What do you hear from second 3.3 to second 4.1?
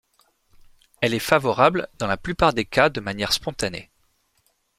spontanée.